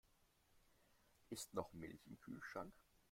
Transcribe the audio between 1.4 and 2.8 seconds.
noch Milch im Kühlschrank?